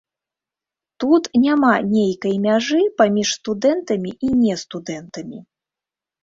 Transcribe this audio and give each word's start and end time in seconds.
Тут 1.03 1.23
няма 1.43 1.73
нейкай 1.95 2.33
мяжы 2.45 2.79
паміж 3.03 3.35
студэнтамі 3.37 4.11
і 4.29 4.31
нестудэнтамі. 4.41 5.39